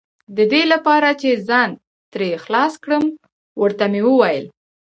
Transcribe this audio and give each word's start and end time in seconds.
د 0.37 0.39
دې 0.51 0.63
لپاره 0.73 1.09
چې 1.21 1.29
ځان 1.49 1.69
ترې 2.11 2.29
خلاص 2.43 2.73
کړم، 2.83 3.05
ور 3.59 3.71
ته 3.79 3.85
مې 3.91 4.01
وویل. 4.05 4.45